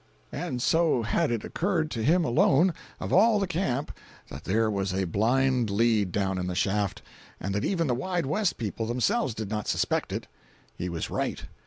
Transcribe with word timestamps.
And 0.31 0.63
so 0.63 1.03
had 1.03 1.29
it 1.29 1.43
occurred 1.43 1.91
to 1.91 2.03
him 2.03 2.25
alone, 2.25 2.73
of 2.99 3.13
all 3.13 3.37
the 3.39 3.45
camp, 3.45 3.95
that 4.31 4.45
there 4.45 4.67
was 4.67 4.95
a 4.95 5.03
blind 5.03 5.69
lead 5.69 6.11
down 6.11 6.39
in 6.39 6.47
the 6.47 6.55
shaft, 6.55 7.03
and 7.39 7.53
that 7.53 7.63
even 7.63 7.85
the 7.85 7.93
Wide 7.93 8.25
West 8.25 8.57
people 8.57 8.87
themselves 8.87 9.35
did 9.35 9.51
not 9.51 9.67
suspect 9.67 10.11
it. 10.11 10.25
He 10.75 10.89
was 10.89 11.11
right. 11.11 11.43